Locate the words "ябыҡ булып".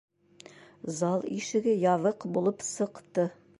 1.83-2.67